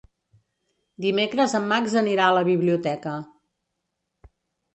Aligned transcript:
Dimecres 1.05 1.53
en 1.59 1.67
Max 1.73 1.97
anirà 2.01 2.25
a 2.31 2.35
la 2.39 2.43
biblioteca. 2.49 3.15